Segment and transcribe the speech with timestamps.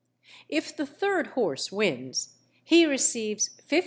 [0.49, 3.79] _;if the third horse wins, he receives 56_l.